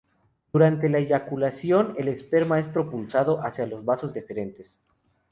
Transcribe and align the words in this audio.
Durante 0.51 0.89
la 0.89 0.97
eyaculación, 0.97 1.93
el 1.95 2.07
esperma 2.07 2.59
es 2.59 2.65
propulsado 2.65 3.45
hacia 3.45 3.67
los 3.67 3.85
vasos 3.85 4.15
deferentes. 4.15 4.75